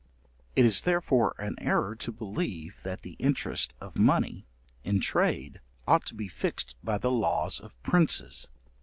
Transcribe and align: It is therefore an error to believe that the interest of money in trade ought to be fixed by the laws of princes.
It 0.55 0.65
is 0.65 0.81
therefore 0.81 1.35
an 1.37 1.53
error 1.59 1.95
to 1.97 2.11
believe 2.11 2.81
that 2.81 3.01
the 3.01 3.11
interest 3.19 3.75
of 3.79 3.95
money 3.99 4.47
in 4.83 4.99
trade 4.99 5.61
ought 5.87 6.07
to 6.07 6.15
be 6.15 6.27
fixed 6.27 6.73
by 6.83 6.97
the 6.97 7.11
laws 7.11 7.59
of 7.59 7.79
princes. 7.83 8.49